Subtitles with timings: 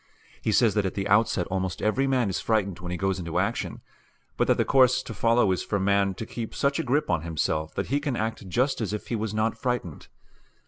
[0.41, 3.37] He says that at the outset almost every man is frightened when he goes into
[3.37, 3.81] action,
[4.35, 7.11] but that the course to follow is for the man to keep such a grip
[7.11, 10.07] on himself that he can act just as if he was not frightened.